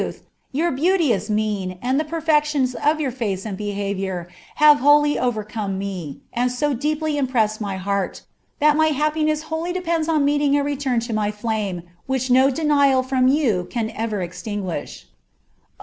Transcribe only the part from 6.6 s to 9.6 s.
deeply impress my h«fl| my happiness